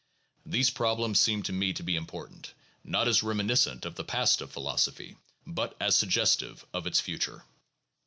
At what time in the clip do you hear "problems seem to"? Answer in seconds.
0.71-1.53